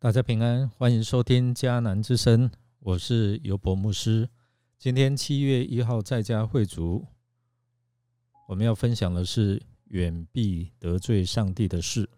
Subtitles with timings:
[0.00, 4.28] 大家平安，欢迎收听迦南之声，我是尤博牧师。
[4.78, 7.04] 今天七月一号在家会主，
[8.46, 12.08] 我们要分享的是远避得罪上帝的事。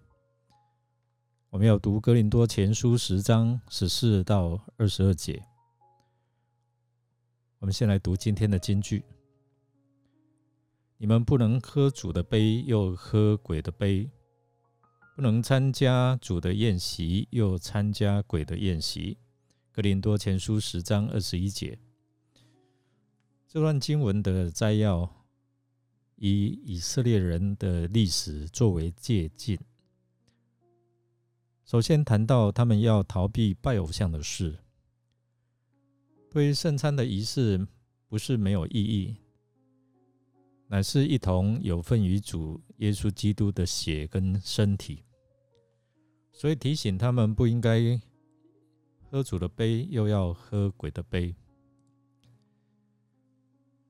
[1.48, 5.42] 我们要读哥林多前书十章十四到二十二节。
[7.60, 9.02] 我们先来读今天的金句：
[10.98, 14.10] 你们不能喝主的杯，又喝鬼的杯。
[15.14, 19.18] 不能参加主的宴席，又参加鬼的宴席。
[19.72, 21.78] 格林多前书十章二十一节，
[23.46, 25.26] 这段经文的摘要
[26.16, 29.58] 以以色列人的历史作为借鉴。
[31.64, 34.58] 首先谈到他们要逃避拜偶像的事，
[36.30, 37.66] 对于圣餐的仪式
[38.08, 39.16] 不是没有意义，
[40.72, 45.02] 乃是一同有份于主耶稣基督的血跟身体。
[46.32, 48.00] 所以提醒他们不应该
[49.02, 51.34] 喝主的杯，又要喝鬼的杯。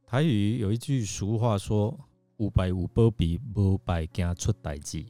[0.07, 2.01] 台语有一句俗话说
[2.39, 5.05] ：“五百五波比五百惊出代志。”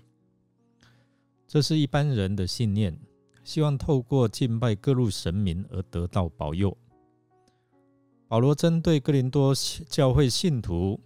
[1.46, 2.98] 这是一般人的信念，
[3.44, 6.76] 希望透过敬拜各路神明而得到保佑。
[8.26, 9.54] 保罗针对哥林多
[9.88, 11.00] 教会信徒，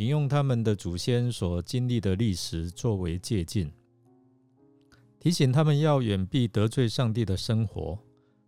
[0.00, 3.70] 引用他们的祖先所经历的历史作为借鉴。
[5.18, 7.98] 提醒他们要远避得罪上帝的生活，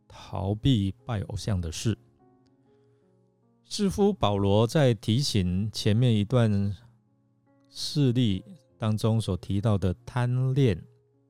[0.08, 1.98] 逃避拜偶像的事。
[3.66, 6.74] 似乎保罗在提醒前面一段
[7.68, 8.42] 事例
[8.78, 10.82] 当中所提到的贪恋、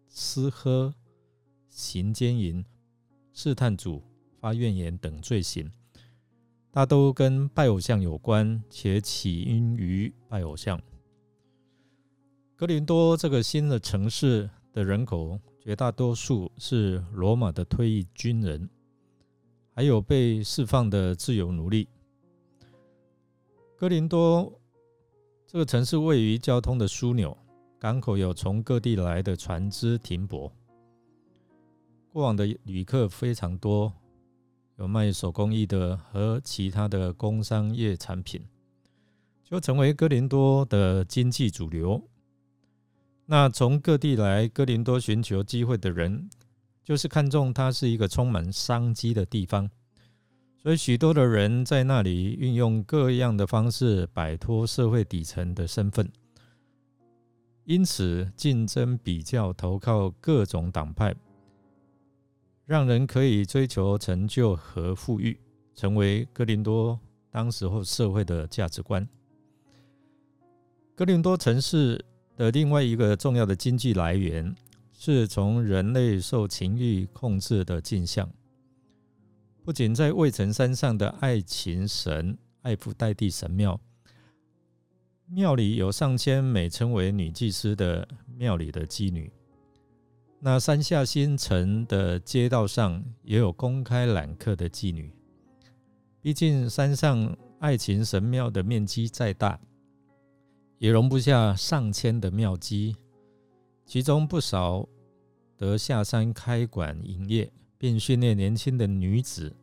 [0.09, 0.95] 吃喝、
[1.69, 2.65] 行奸淫、
[3.33, 4.01] 试探主、
[4.39, 5.69] 发怨言等罪行，
[6.73, 10.81] 大都跟拜偶像有关，且起因于拜偶像。
[12.57, 14.51] 格林多这个新的城市。
[14.73, 18.71] 的人口绝大多数是罗马的退役军人，
[19.75, 21.87] 还有被释放的自由奴隶。
[23.77, 24.51] 哥林多
[25.47, 27.37] 这个城市位于交通的枢纽，
[27.79, 30.51] 港口有从各地来的船只停泊，
[32.11, 33.93] 过往的旅客非常多，
[34.77, 38.43] 有卖手工艺的和其他的工商业产品，
[39.45, 42.03] 就成为哥林多的经济主流。
[43.27, 46.29] 那从各地来哥林多寻求机会的人，
[46.83, 49.71] 就是看中它是一个充满商机的地方，
[50.59, 56.11] 所以许多的人在那里运用各样的方式摆脱社会底层的身份，
[57.65, 61.15] 因此竞争比较投靠各种党派，
[62.65, 65.39] 让人可以追求成就和富裕，
[65.75, 66.99] 成为哥林多
[67.31, 69.09] 当时候社会的价值观。
[70.95, 72.05] 哥林多城市。
[72.35, 74.55] 的另外一个重要的经济来源，
[74.95, 78.29] 是从人类受情欲控制的镜像。
[79.63, 83.79] 不仅在渭城山上的爱情神艾弗代蒂神庙，
[85.27, 89.31] 庙里有上千美称为女祭司的庙里的妓女。
[90.45, 95.15] 那山下新城的街道上也有公开揽客的妓女。
[96.21, 99.61] 毕竟山上爱情神庙的面积再大。
[100.79, 102.97] 也容不下上千的庙基，
[103.87, 104.85] 其中不少
[105.57, 107.49] 得下山开馆营业，
[107.79, 109.55] 并训练年轻的女子。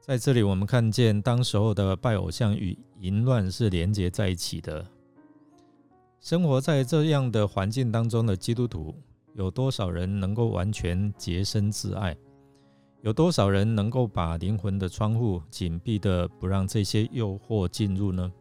[0.00, 4.86] 在这里，我们看见当时候的拜偶像与淫乱是连结在一起的。
[6.20, 8.94] 生活在这样的环境当中的基督徒，
[9.38, 12.16] 有多少人能够完全洁身自爱？
[13.02, 18.32] 有多少人能够把灵魂的窗户紧闭的，不让这些诱惑进入呢？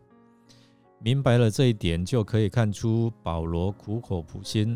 [0.98, 4.76] 明白了这一点，就可以看出保罗苦口婆心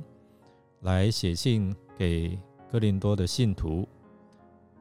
[0.81, 2.37] 来写信给
[2.71, 3.89] 哥林多的信徒，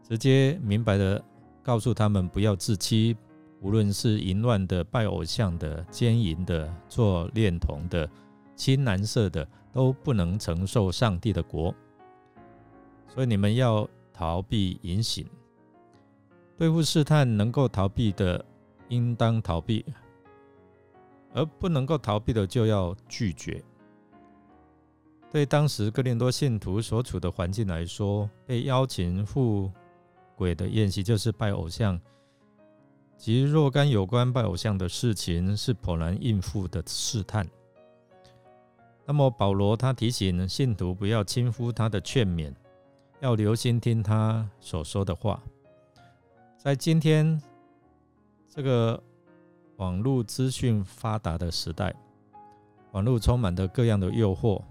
[0.06, 1.24] 直接明白的
[1.62, 3.16] 告诉他们不要自欺，
[3.62, 8.06] 无论是淫乱的、拜偶像的、奸淫的、做恋童的、
[8.54, 11.74] 青蓝色的，都不能承受上帝的国。
[13.08, 15.26] 所以你们要逃避淫行，
[16.56, 18.44] 对付试探能够逃避的，
[18.88, 19.84] 应当逃避。
[21.32, 23.62] 而不能够逃避的，就要拒绝。
[25.30, 29.70] 对当时哥林多信徒所处的环境来说，被邀请赴
[30.34, 32.00] 鬼的宴席，就是拜偶像，
[33.16, 37.48] 及若干有关拜偶像的事情，是颇难应付的试探。
[39.10, 42.54] 那么保罗他提醒信徒不要轻忽他的劝勉，
[43.18, 45.42] 要留心听他所说的话。
[46.56, 47.42] 在今天
[48.48, 49.02] 这个。
[49.78, 51.92] 网络资讯发达的时代，
[52.92, 54.62] 网络充满着各样的诱惑。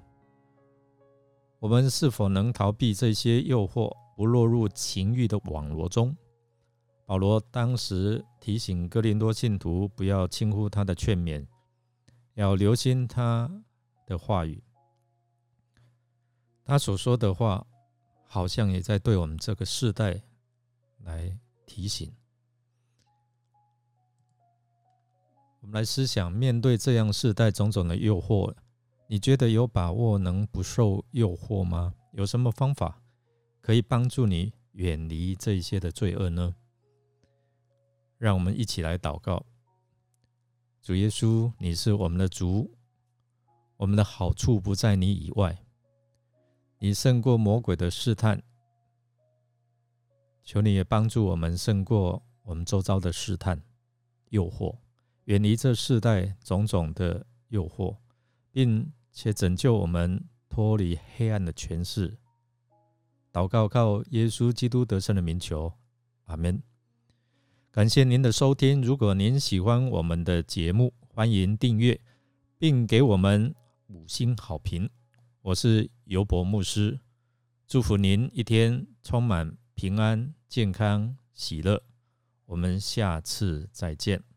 [1.58, 6.16] 我们是否能逃避这些诱惑，不落入情欲的网罗中？
[7.08, 11.44] 保罗当时提醒哥林多信徒不要轻忽他的劝勉，
[12.36, 13.50] 要留心他
[14.10, 14.62] 的话语。
[16.66, 17.66] 他所说的话，
[18.26, 20.22] 好像也在对我们这个世代
[21.04, 22.12] 来提醒。
[25.62, 28.54] 我们来思想，面对这样世代种种的诱惑。
[29.08, 31.94] 你觉得有把握能不受诱惑吗？
[32.14, 33.02] 有什么方法
[33.62, 36.56] 可以帮助你远离这一些的罪恶呢？
[38.18, 39.46] 让我们一起来祷告。
[40.82, 42.72] 主耶稣，你是我们的主，
[43.80, 45.58] 我们的好处不在你以外，
[46.78, 48.40] 你胜过魔鬼的试探，
[50.44, 53.60] 求你也帮助我们胜过我们周遭的试探、
[54.30, 54.78] 诱惑，
[55.26, 57.98] 远离这世代种种的诱惑，
[58.52, 58.92] 并。
[59.12, 62.16] 且拯救我们脱离黑暗的权势。
[63.34, 65.74] 祷告靠耶稣基督得胜的名求，
[66.26, 66.62] 阿门。
[67.72, 68.82] 感谢您的收听。
[68.84, 72.00] 如果您喜欢我们的节目，欢迎订阅
[72.60, 73.54] 并给我们
[73.90, 74.88] 五星好评。
[75.42, 77.00] 我是尤博牧师，
[77.68, 81.84] 祝福您一天充满平安、健康、喜乐。
[82.46, 84.29] 我们下次再见。